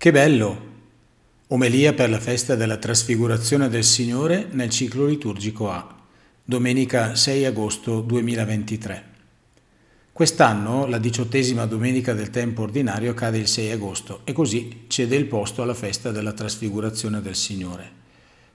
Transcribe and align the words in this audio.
Che 0.00 0.12
bello! 0.12 0.68
Omelia 1.48 1.92
per 1.92 2.08
la 2.08 2.18
festa 2.18 2.54
della 2.54 2.78
trasfigurazione 2.78 3.68
del 3.68 3.84
Signore 3.84 4.48
nel 4.50 4.70
ciclo 4.70 5.04
liturgico 5.04 5.70
A, 5.70 5.94
domenica 6.42 7.14
6 7.14 7.44
agosto 7.44 8.00
2023. 8.00 9.04
Quest'anno 10.10 10.86
la 10.86 10.96
diciottesima 10.96 11.66
domenica 11.66 12.14
del 12.14 12.30
tempo 12.30 12.62
ordinario 12.62 13.12
cade 13.12 13.36
il 13.36 13.46
6 13.46 13.72
agosto 13.72 14.20
e 14.24 14.32
così 14.32 14.84
cede 14.86 15.16
il 15.16 15.26
posto 15.26 15.60
alla 15.60 15.74
festa 15.74 16.10
della 16.10 16.32
trasfigurazione 16.32 17.20
del 17.20 17.36
Signore. 17.36 17.86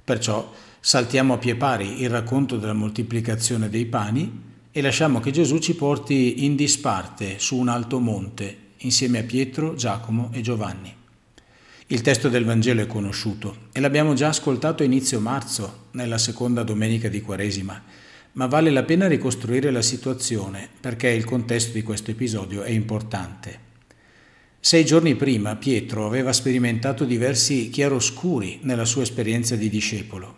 Perciò 0.04 0.52
saltiamo 0.80 1.36
a 1.36 1.38
pie 1.38 1.56
pari 1.56 2.02
il 2.02 2.10
racconto 2.10 2.58
della 2.58 2.74
moltiplicazione 2.74 3.70
dei 3.70 3.86
pani 3.86 4.42
e 4.72 4.82
lasciamo 4.82 5.20
che 5.20 5.30
Gesù 5.30 5.60
ci 5.60 5.76
porti 5.76 6.44
in 6.44 6.56
disparte 6.56 7.38
su 7.38 7.56
un 7.56 7.68
alto 7.68 8.00
monte 8.00 8.58
insieme 8.78 9.20
a 9.20 9.24
Pietro, 9.24 9.76
Giacomo 9.76 10.32
e 10.34 10.42
Giovanni. 10.42 11.04
Il 11.88 12.02
testo 12.02 12.30
del 12.30 12.46
Vangelo 12.46 12.82
è 12.82 12.88
conosciuto 12.88 13.68
e 13.72 13.80
l'abbiamo 13.80 14.16
già 14.16 14.30
ascoltato 14.30 14.82
a 14.82 14.88
inizio 14.88 15.20
marzo, 15.20 15.84
nella 15.92 16.18
seconda 16.18 16.64
domenica 16.64 17.10
di 17.10 17.22
Quaresima, 17.22 17.80
ma 18.32 18.48
vale 18.48 18.72
la 18.72 18.82
pena 18.82 19.06
ricostruire 19.08 19.70
la 19.70 19.84
situazione 19.84 20.68
perché 20.80 21.10
il 21.10 21.26
contesto 21.26 21.74
di 21.74 21.84
questo 21.84 22.10
episodio 22.10 22.64
è 22.64 22.72
importante. 22.72 23.60
Sei 24.60 24.84
giorni 24.84 25.14
prima 25.14 25.58
Pietro 25.58 26.08
aveva 26.08 26.34
sperimentato 26.34 27.06
diversi 27.06 27.70
chiaroscuri 27.70 28.62
nella 28.64 28.86
sua 28.86 29.04
esperienza 29.04 29.56
di 29.56 29.70
discepolo. 29.70 30.38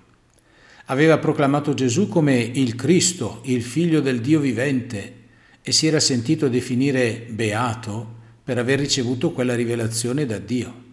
Aveva 0.87 1.17
proclamato 1.17 1.73
Gesù 1.73 2.09
come 2.09 2.35
il 2.41 2.75
Cristo, 2.75 3.39
il 3.45 3.63
figlio 3.63 4.01
del 4.01 4.19
Dio 4.19 4.41
vivente, 4.41 5.13
e 5.61 5.71
si 5.71 5.87
era 5.87 6.01
sentito 6.01 6.49
definire 6.49 7.25
beato 7.29 8.15
per 8.43 8.57
aver 8.57 8.79
ricevuto 8.79 9.31
quella 9.31 9.55
rivelazione 9.55 10.25
da 10.25 10.39
Dio. 10.39 10.86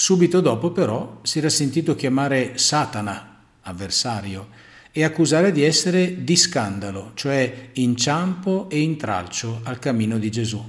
Subito 0.00 0.40
dopo 0.40 0.70
però 0.70 1.18
si 1.22 1.38
era 1.38 1.48
sentito 1.48 1.96
chiamare 1.96 2.52
Satana, 2.54 3.40
avversario, 3.62 4.46
e 4.92 5.02
accusare 5.02 5.50
di 5.50 5.64
essere 5.64 6.22
di 6.22 6.36
scandalo, 6.36 7.10
cioè 7.14 7.70
inciampo 7.72 8.68
e 8.70 8.78
intralcio 8.78 9.58
al 9.64 9.80
cammino 9.80 10.16
di 10.18 10.30
Gesù. 10.30 10.64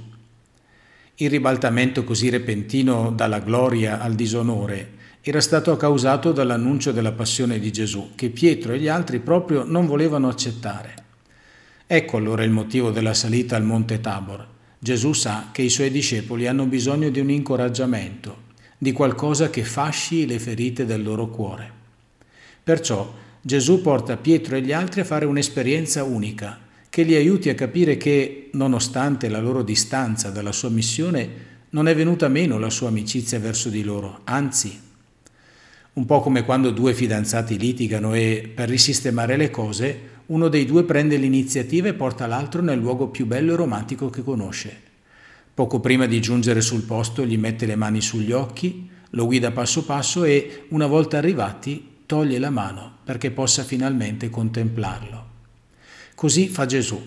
Il 1.14 1.30
ribaltamento 1.30 2.02
così 2.02 2.28
repentino 2.28 3.12
dalla 3.12 3.38
gloria 3.38 4.00
al 4.00 4.16
disonore 4.16 4.94
era 5.20 5.40
stato 5.40 5.76
causato 5.76 6.32
dall'annuncio 6.32 6.90
della 6.90 7.12
passione 7.12 7.60
di 7.60 7.70
Gesù, 7.70 8.10
che 8.16 8.30
Pietro 8.30 8.72
e 8.72 8.80
gli 8.80 8.88
altri 8.88 9.20
proprio 9.20 9.62
non 9.62 9.86
volevano 9.86 10.26
accettare. 10.26 10.94
Ecco 11.86 12.16
allora 12.16 12.42
il 12.42 12.50
motivo 12.50 12.90
della 12.90 13.14
salita 13.14 13.54
al 13.54 13.62
monte 13.62 14.00
Tabor. 14.00 14.44
Gesù 14.76 15.12
sa 15.12 15.50
che 15.52 15.62
i 15.62 15.70
suoi 15.70 15.92
discepoli 15.92 16.48
hanno 16.48 16.66
bisogno 16.66 17.10
di 17.10 17.20
un 17.20 17.30
incoraggiamento, 17.30 18.48
di 18.82 18.92
qualcosa 18.92 19.50
che 19.50 19.62
fasci 19.62 20.26
le 20.26 20.38
ferite 20.38 20.86
del 20.86 21.02
loro 21.02 21.28
cuore. 21.28 21.70
Perciò 22.64 23.12
Gesù 23.42 23.82
porta 23.82 24.16
Pietro 24.16 24.56
e 24.56 24.62
gli 24.62 24.72
altri 24.72 25.02
a 25.02 25.04
fare 25.04 25.26
un'esperienza 25.26 26.02
unica, 26.02 26.58
che 26.88 27.02
li 27.02 27.14
aiuti 27.14 27.50
a 27.50 27.54
capire 27.54 27.98
che, 27.98 28.48
nonostante 28.52 29.28
la 29.28 29.38
loro 29.38 29.62
distanza 29.62 30.30
dalla 30.30 30.52
sua 30.52 30.70
missione, 30.70 31.28
non 31.70 31.88
è 31.88 31.94
venuta 31.94 32.28
meno 32.28 32.58
la 32.58 32.70
sua 32.70 32.88
amicizia 32.88 33.38
verso 33.38 33.68
di 33.68 33.82
loro, 33.82 34.22
anzi 34.24 34.88
un 35.92 36.06
po' 36.06 36.20
come 36.20 36.44
quando 36.44 36.70
due 36.70 36.94
fidanzati 36.94 37.58
litigano 37.58 38.14
e, 38.14 38.50
per 38.54 38.70
risistemare 38.70 39.36
le 39.36 39.50
cose, 39.50 40.00
uno 40.26 40.48
dei 40.48 40.64
due 40.64 40.84
prende 40.84 41.16
l'iniziativa 41.16 41.88
e 41.88 41.94
porta 41.94 42.26
l'altro 42.26 42.62
nel 42.62 42.78
luogo 42.78 43.08
più 43.08 43.26
bello 43.26 43.52
e 43.52 43.56
romantico 43.56 44.08
che 44.08 44.22
conosce. 44.22 44.88
Poco 45.60 45.78
prima 45.78 46.06
di 46.06 46.22
giungere 46.22 46.62
sul 46.62 46.84
posto 46.84 47.26
gli 47.26 47.36
mette 47.36 47.66
le 47.66 47.76
mani 47.76 48.00
sugli 48.00 48.32
occhi, 48.32 48.88
lo 49.10 49.26
guida 49.26 49.50
passo 49.50 49.84
passo 49.84 50.24
e, 50.24 50.64
una 50.70 50.86
volta 50.86 51.18
arrivati, 51.18 51.98
toglie 52.06 52.38
la 52.38 52.48
mano 52.48 53.00
perché 53.04 53.30
possa 53.30 53.62
finalmente 53.62 54.30
contemplarlo. 54.30 55.26
Così 56.14 56.48
fa 56.48 56.64
Gesù. 56.64 56.98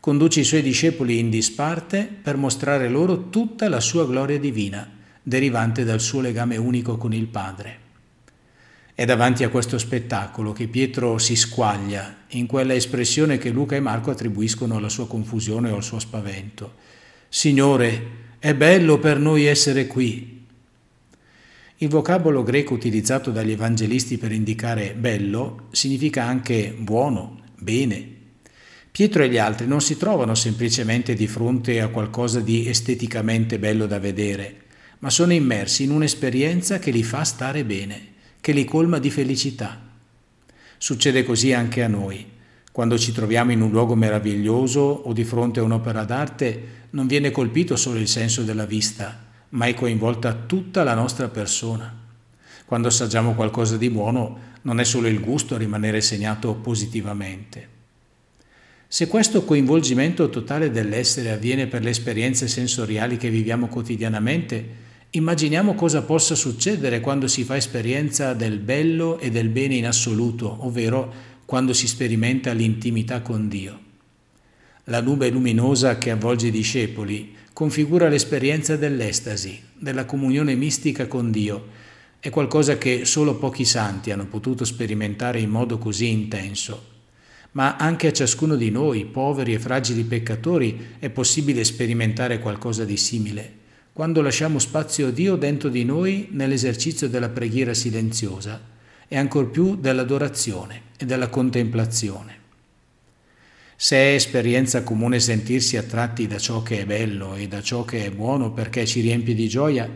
Conduce 0.00 0.40
i 0.40 0.44
suoi 0.44 0.62
discepoli 0.62 1.18
in 1.18 1.28
disparte 1.28 2.08
per 2.22 2.38
mostrare 2.38 2.88
loro 2.88 3.28
tutta 3.28 3.68
la 3.68 3.80
sua 3.80 4.06
gloria 4.06 4.38
divina, 4.38 4.90
derivante 5.22 5.84
dal 5.84 6.00
suo 6.00 6.22
legame 6.22 6.56
unico 6.56 6.96
con 6.96 7.12
il 7.12 7.26
Padre. 7.26 7.78
È 8.94 9.04
davanti 9.04 9.44
a 9.44 9.50
questo 9.50 9.76
spettacolo 9.76 10.52
che 10.52 10.68
Pietro 10.68 11.18
si 11.18 11.36
squaglia 11.36 12.20
in 12.28 12.46
quella 12.46 12.72
espressione 12.72 13.36
che 13.36 13.50
Luca 13.50 13.76
e 13.76 13.80
Marco 13.80 14.10
attribuiscono 14.10 14.78
alla 14.78 14.88
sua 14.88 15.06
confusione 15.06 15.70
o 15.70 15.76
al 15.76 15.84
suo 15.84 15.98
spavento. 15.98 16.88
Signore, 17.32 18.18
è 18.40 18.56
bello 18.56 18.98
per 18.98 19.20
noi 19.20 19.44
essere 19.44 19.86
qui. 19.86 20.46
Il 21.76 21.88
vocabolo 21.88 22.42
greco 22.42 22.74
utilizzato 22.74 23.30
dagli 23.30 23.52
evangelisti 23.52 24.18
per 24.18 24.32
indicare 24.32 24.94
bello 24.94 25.68
significa 25.70 26.24
anche 26.24 26.74
buono, 26.76 27.42
bene. 27.56 28.14
Pietro 28.90 29.22
e 29.22 29.28
gli 29.28 29.38
altri 29.38 29.68
non 29.68 29.80
si 29.80 29.96
trovano 29.96 30.34
semplicemente 30.34 31.14
di 31.14 31.28
fronte 31.28 31.80
a 31.80 31.86
qualcosa 31.86 32.40
di 32.40 32.68
esteticamente 32.68 33.60
bello 33.60 33.86
da 33.86 34.00
vedere, 34.00 34.62
ma 34.98 35.08
sono 35.08 35.32
immersi 35.32 35.84
in 35.84 35.92
un'esperienza 35.92 36.80
che 36.80 36.90
li 36.90 37.04
fa 37.04 37.22
stare 37.22 37.64
bene 37.64 38.08
che 38.40 38.50
li 38.50 38.64
colma 38.64 38.98
di 38.98 39.08
felicità. 39.08 39.80
Succede 40.78 41.22
così 41.22 41.52
anche 41.52 41.84
a 41.84 41.88
noi. 41.88 42.38
Quando 42.72 42.96
ci 42.96 43.12
troviamo 43.12 43.50
in 43.50 43.62
un 43.62 43.70
luogo 43.70 43.96
meraviglioso 43.96 44.80
o 44.80 45.12
di 45.12 45.24
fronte 45.24 45.58
a 45.58 45.64
un'opera 45.64 46.04
d'arte, 46.04 46.78
non 46.90 47.06
viene 47.06 47.32
colpito 47.32 47.74
solo 47.76 47.98
il 47.98 48.06
senso 48.06 48.42
della 48.42 48.64
vista, 48.64 49.26
ma 49.50 49.66
è 49.66 49.74
coinvolta 49.74 50.32
tutta 50.34 50.84
la 50.84 50.94
nostra 50.94 51.28
persona. 51.28 51.92
Quando 52.64 52.88
assaggiamo 52.88 53.34
qualcosa 53.34 53.76
di 53.76 53.90
buono, 53.90 54.48
non 54.62 54.78
è 54.78 54.84
solo 54.84 55.08
il 55.08 55.20
gusto 55.20 55.56
a 55.56 55.58
rimanere 55.58 56.00
segnato 56.00 56.54
positivamente. 56.54 57.78
Se 58.86 59.08
questo 59.08 59.44
coinvolgimento 59.44 60.30
totale 60.30 60.70
dell'essere 60.70 61.32
avviene 61.32 61.66
per 61.66 61.82
le 61.82 61.90
esperienze 61.90 62.46
sensoriali 62.46 63.16
che 63.16 63.30
viviamo 63.30 63.66
quotidianamente, 63.66 64.88
Immaginiamo 65.12 65.74
cosa 65.74 66.02
possa 66.02 66.36
succedere 66.36 67.00
quando 67.00 67.26
si 67.26 67.42
fa 67.42 67.56
esperienza 67.56 68.32
del 68.32 68.60
bello 68.60 69.18
e 69.18 69.30
del 69.30 69.48
bene 69.48 69.74
in 69.74 69.88
assoluto, 69.88 70.58
ovvero 70.60 71.12
quando 71.50 71.72
si 71.72 71.88
sperimenta 71.88 72.52
l'intimità 72.52 73.22
con 73.22 73.48
Dio. 73.48 73.76
La 74.84 75.00
nube 75.00 75.30
luminosa 75.30 75.98
che 75.98 76.12
avvolge 76.12 76.46
i 76.46 76.52
discepoli 76.52 77.34
configura 77.52 78.08
l'esperienza 78.08 78.76
dell'estasi, 78.76 79.60
della 79.76 80.04
comunione 80.04 80.54
mistica 80.54 81.08
con 81.08 81.32
Dio. 81.32 81.66
È 82.20 82.30
qualcosa 82.30 82.78
che 82.78 83.04
solo 83.04 83.34
pochi 83.34 83.64
santi 83.64 84.12
hanno 84.12 84.26
potuto 84.26 84.64
sperimentare 84.64 85.40
in 85.40 85.50
modo 85.50 85.76
così 85.78 86.08
intenso. 86.08 86.84
Ma 87.50 87.74
anche 87.74 88.06
a 88.06 88.12
ciascuno 88.12 88.54
di 88.54 88.70
noi, 88.70 89.04
poveri 89.04 89.52
e 89.52 89.58
fragili 89.58 90.04
peccatori, 90.04 90.94
è 91.00 91.10
possibile 91.10 91.64
sperimentare 91.64 92.38
qualcosa 92.38 92.84
di 92.84 92.96
simile 92.96 93.58
quando 93.92 94.22
lasciamo 94.22 94.60
spazio 94.60 95.08
a 95.08 95.10
Dio 95.10 95.34
dentro 95.34 95.68
di 95.68 95.84
noi 95.84 96.28
nell'esercizio 96.30 97.08
della 97.08 97.28
preghiera 97.28 97.74
silenziosa 97.74 98.69
e 99.12 99.16
ancor 99.16 99.50
più 99.50 99.74
dell'adorazione 99.74 100.82
e 100.96 101.04
della 101.04 101.28
contemplazione. 101.28 102.38
Se 103.74 103.96
è 103.96 104.14
esperienza 104.14 104.84
comune 104.84 105.18
sentirsi 105.18 105.76
attratti 105.76 106.28
da 106.28 106.38
ciò 106.38 106.62
che 106.62 106.82
è 106.82 106.86
bello 106.86 107.34
e 107.34 107.48
da 107.48 107.60
ciò 107.60 107.84
che 107.84 108.04
è 108.04 108.10
buono 108.12 108.52
perché 108.52 108.86
ci 108.86 109.00
riempie 109.00 109.34
di 109.34 109.48
gioia, 109.48 109.90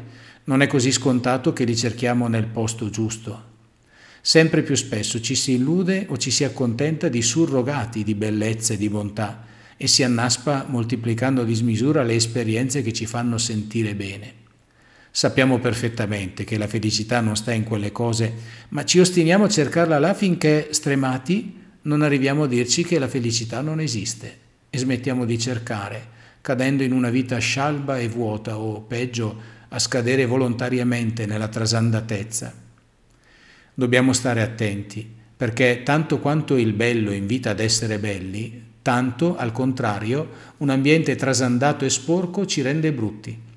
non 0.44 0.62
è 0.62 0.66
così 0.66 0.90
scontato 0.90 1.52
che 1.52 1.62
li 1.62 1.76
cerchiamo 1.76 2.26
nel 2.26 2.46
posto 2.46 2.90
giusto. 2.90 3.52
Sempre 4.20 4.64
più 4.64 4.74
spesso 4.74 5.20
ci 5.20 5.36
si 5.36 5.52
illude 5.52 6.06
o 6.08 6.16
ci 6.16 6.32
si 6.32 6.42
accontenta 6.42 7.08
di 7.08 7.22
surrogati 7.22 8.02
di 8.02 8.16
bellezza 8.16 8.74
e 8.74 8.78
di 8.78 8.88
bontà, 8.88 9.44
e 9.76 9.86
si 9.86 10.02
annaspa 10.02 10.66
moltiplicando 10.68 11.42
a 11.42 11.44
dismisura 11.44 12.02
le 12.02 12.14
esperienze 12.14 12.82
che 12.82 12.92
ci 12.92 13.06
fanno 13.06 13.38
sentire 13.38 13.94
bene. 13.94 14.42
Sappiamo 15.16 15.60
perfettamente 15.60 16.42
che 16.42 16.58
la 16.58 16.66
felicità 16.66 17.20
non 17.20 17.36
sta 17.36 17.52
in 17.52 17.62
quelle 17.62 17.92
cose, 17.92 18.34
ma 18.70 18.84
ci 18.84 18.98
ostiniamo 18.98 19.44
a 19.44 19.48
cercarla 19.48 20.00
là 20.00 20.12
finché, 20.12 20.70
stremati, 20.72 21.56
non 21.82 22.02
arriviamo 22.02 22.42
a 22.42 22.46
dirci 22.48 22.82
che 22.82 22.98
la 22.98 23.06
felicità 23.06 23.60
non 23.60 23.78
esiste 23.78 24.38
e 24.68 24.76
smettiamo 24.76 25.24
di 25.24 25.38
cercare, 25.38 26.04
cadendo 26.40 26.82
in 26.82 26.90
una 26.90 27.10
vita 27.10 27.38
scialba 27.38 27.96
e 28.00 28.08
vuota 28.08 28.58
o, 28.58 28.80
peggio, 28.80 29.40
a 29.68 29.78
scadere 29.78 30.26
volontariamente 30.26 31.26
nella 31.26 31.46
trasandatezza. 31.46 32.52
Dobbiamo 33.72 34.12
stare 34.12 34.42
attenti, 34.42 35.08
perché 35.36 35.82
tanto 35.84 36.18
quanto 36.18 36.56
il 36.56 36.72
bello 36.72 37.12
invita 37.12 37.50
ad 37.50 37.60
essere 37.60 38.00
belli, 38.00 38.62
Tanto, 38.82 39.34
al 39.36 39.50
contrario, 39.50 40.28
un 40.58 40.68
ambiente 40.68 41.16
trasandato 41.16 41.86
e 41.86 41.88
sporco 41.88 42.44
ci 42.44 42.60
rende 42.60 42.92
brutti. 42.92 43.52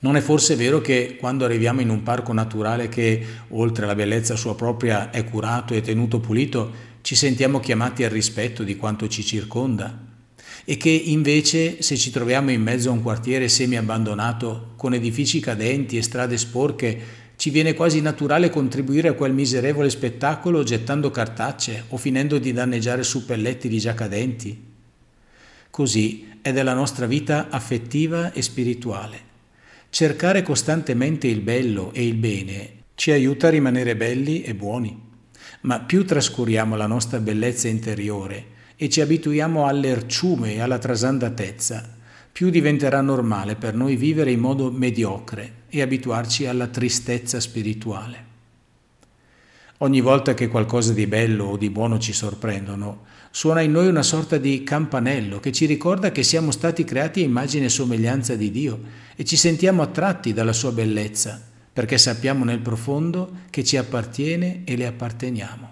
Non 0.00 0.16
è 0.16 0.20
forse 0.20 0.54
vero 0.54 0.80
che 0.80 1.16
quando 1.18 1.44
arriviamo 1.44 1.80
in 1.80 1.90
un 1.90 2.02
parco 2.02 2.32
naturale 2.32 2.88
che, 2.88 3.24
oltre 3.48 3.84
alla 3.84 3.94
bellezza 3.94 4.36
sua 4.36 4.54
propria, 4.54 5.10
è 5.10 5.24
curato 5.24 5.74
e 5.74 5.80
tenuto 5.80 6.20
pulito, 6.20 6.86
ci 7.02 7.14
sentiamo 7.16 7.60
chiamati 7.60 8.04
al 8.04 8.10
rispetto 8.10 8.62
di 8.62 8.76
quanto 8.76 9.08
ci 9.08 9.24
circonda? 9.24 10.06
e 10.70 10.76
che 10.76 10.90
invece 10.90 11.80
se 11.80 11.96
ci 11.96 12.10
troviamo 12.10 12.50
in 12.50 12.60
mezzo 12.60 12.90
a 12.90 12.92
un 12.92 13.00
quartiere 13.00 13.48
semi-abbandonato 13.48 14.72
con 14.76 14.92
edifici 14.92 15.40
cadenti 15.40 15.96
e 15.96 16.02
strade 16.02 16.36
sporche, 16.36 17.00
ci 17.36 17.48
viene 17.48 17.72
quasi 17.72 18.02
naturale 18.02 18.50
contribuire 18.50 19.08
a 19.08 19.14
quel 19.14 19.32
miserevole 19.32 19.88
spettacolo 19.88 20.62
gettando 20.64 21.10
cartacce 21.10 21.84
o 21.88 21.96
finendo 21.96 22.36
di 22.36 22.52
danneggiare 22.52 23.02
suppelletti 23.02 23.78
già 23.78 23.94
cadenti? 23.94 24.62
Così 25.70 26.28
è 26.42 26.52
della 26.52 26.74
nostra 26.74 27.06
vita 27.06 27.46
affettiva 27.48 28.32
e 28.32 28.42
spirituale. 28.42 29.27
Cercare 29.90 30.42
costantemente 30.42 31.28
il 31.28 31.40
bello 31.40 31.92
e 31.94 32.06
il 32.06 32.14
bene 32.14 32.72
ci 32.94 33.10
aiuta 33.10 33.46
a 33.46 33.50
rimanere 33.50 33.96
belli 33.96 34.42
e 34.42 34.54
buoni, 34.54 35.00
ma 35.62 35.80
più 35.80 36.04
trascuriamo 36.04 36.76
la 36.76 36.86
nostra 36.86 37.20
bellezza 37.20 37.68
interiore, 37.68 38.56
e 38.76 38.88
ci 38.90 39.00
abituiamo 39.00 39.66
all'erciume 39.66 40.54
e 40.54 40.60
alla 40.60 40.78
trasandatezza, 40.78 41.96
più 42.30 42.50
diventerà 42.50 43.00
normale 43.00 43.56
per 43.56 43.74
noi 43.74 43.96
vivere 43.96 44.30
in 44.30 44.40
modo 44.40 44.70
mediocre 44.70 45.62
e 45.68 45.80
abituarci 45.80 46.46
alla 46.46 46.66
tristezza 46.66 47.40
spirituale. 47.40 48.27
Ogni 49.80 50.00
volta 50.00 50.34
che 50.34 50.48
qualcosa 50.48 50.92
di 50.92 51.06
bello 51.06 51.44
o 51.44 51.56
di 51.56 51.70
buono 51.70 52.00
ci 52.00 52.12
sorprendono, 52.12 53.04
suona 53.30 53.60
in 53.60 53.70
noi 53.70 53.86
una 53.86 54.02
sorta 54.02 54.36
di 54.36 54.64
campanello 54.64 55.38
che 55.38 55.52
ci 55.52 55.66
ricorda 55.66 56.10
che 56.10 56.24
siamo 56.24 56.50
stati 56.50 56.82
creati 56.82 57.20
a 57.20 57.24
immagine 57.24 57.66
e 57.66 57.68
somiglianza 57.68 58.34
di 58.34 58.50
Dio 58.50 58.80
e 59.14 59.24
ci 59.24 59.36
sentiamo 59.36 59.82
attratti 59.82 60.32
dalla 60.32 60.52
sua 60.52 60.72
bellezza, 60.72 61.40
perché 61.72 61.96
sappiamo 61.96 62.44
nel 62.44 62.58
profondo 62.58 63.30
che 63.50 63.62
ci 63.62 63.76
appartiene 63.76 64.62
e 64.64 64.76
le 64.76 64.86
apparteniamo. 64.86 65.70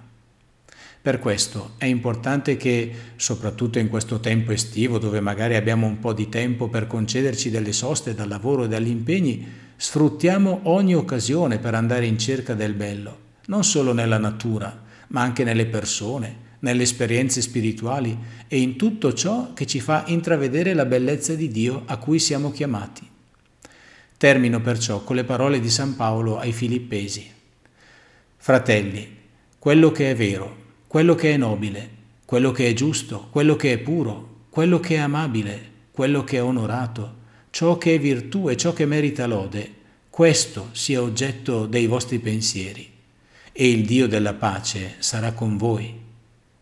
Per 1.02 1.19
questo 1.19 1.73
è 1.76 1.87
importante 1.87 2.56
che, 2.56 2.93
soprattutto 3.17 3.81
in 3.81 3.88
questo 3.88 4.20
tempo 4.20 4.52
estivo 4.52 4.99
dove 4.99 5.19
magari 5.19 5.56
abbiamo 5.56 5.88
un 5.88 5.99
po' 5.99 6.12
di 6.12 6.29
tempo 6.29 6.69
per 6.69 6.87
concederci 6.87 7.50
delle 7.50 7.73
soste 7.73 8.14
dal 8.14 8.29
lavoro 8.29 8.64
e 8.64 8.69
dagli 8.69 8.88
impegni, 8.88 9.44
sfruttiamo 9.75 10.61
ogni 10.64 10.94
occasione 10.94 11.59
per 11.59 11.75
andare 11.75 12.06
in 12.06 12.19
cerca 12.19 12.55
del 12.55 12.75
bello, 12.75 13.25
non 13.47 13.65
solo 13.65 13.93
nella 13.93 14.19
natura, 14.19 14.85
ma 15.09 15.23
anche 15.23 15.45
nelle 15.45 15.67
persone, 15.67 16.45
nelle 16.61 16.83
esperienze 16.83 17.41
spirituali 17.41 18.17
e 18.49 18.61
in 18.61 18.77
tutto 18.77 19.13
ciò 19.13 19.53
che 19.53 19.67
ci 19.67 19.81
fa 19.81 20.05
intravedere 20.07 20.75
la 20.75 20.85
bellezza 20.85 21.35
di 21.35 21.49
Dio 21.49 21.83
a 21.87 21.97
cui 21.99 22.19
siamo 22.19 22.51
chiamati. 22.51 23.09
Termino 24.17 24.61
perciò 24.61 25.03
con 25.03 25.17
le 25.17 25.25
parole 25.25 25.61
di 25.61 25.69
San 25.69 25.95
Paolo 25.95 26.39
ai 26.39 26.53
Filippesi. 26.53 27.31
Fratelli, 28.37 29.15
quello 29.59 29.93
che 29.93 30.11
è 30.11 30.17
vero, 30.17 30.65
quello 30.87 31.15
che 31.15 31.35
è 31.35 31.37
nobile, 31.37 31.91
quello 32.25 32.51
che 32.51 32.69
è 32.69 32.73
giusto, 32.73 33.29
quello 33.31 33.57
che 33.57 33.73
è 33.73 33.79
puro, 33.79 34.47
quello 34.49 34.81
che 34.81 34.95
è 34.95 34.99
amabile, 34.99 35.71
quello 35.91 36.25
che 36.25 36.39
è 36.39 36.43
onorato, 36.43 37.15
ciò 37.51 37.77
che 37.77 37.95
è 37.95 37.99
virtù 37.99 38.49
e 38.49 38.57
ciò 38.57 38.73
che 38.73 38.87
merita 38.87 39.27
lode, 39.27 39.75
questo 40.09 40.71
sia 40.73 41.03
oggetto 41.03 41.67
dei 41.67 41.87
vostri 41.87 42.19
pensieri. 42.19 42.96
E 43.58 43.70
il 43.70 43.87
Dio 43.87 44.06
della 44.06 44.35
pace 44.35 44.97
sarà 44.99 45.32
con 45.32 45.56
voi. 45.56 46.06